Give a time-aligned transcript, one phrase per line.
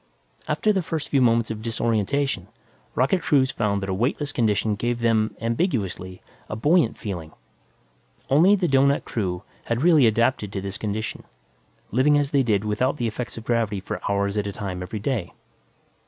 [0.47, 2.47] After the first few moments of disorientation,
[2.95, 7.33] rocket crews found that a weightless condition gave them, ambiguously, a buoyant feeling.
[8.27, 11.23] Only the doughnut crew had really adapted to this condition,
[11.91, 14.97] living as they did without the effects of gravity for hours at a time every
[14.97, 15.33] day.